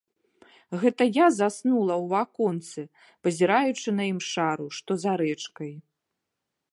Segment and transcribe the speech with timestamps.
[0.83, 2.81] Гэта я заснула ў аконцы,
[3.27, 5.71] пазіраючы на імшару, што за рэчкай.